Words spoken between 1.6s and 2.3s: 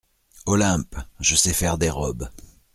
les robes.